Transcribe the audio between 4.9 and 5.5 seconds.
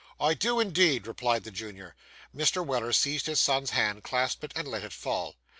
fall.